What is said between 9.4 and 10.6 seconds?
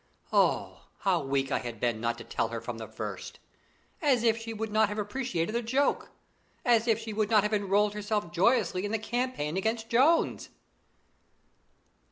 against Jones!